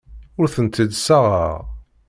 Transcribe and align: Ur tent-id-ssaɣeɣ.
Ur 0.39 0.47
tent-id-ssaɣeɣ. 0.55 1.55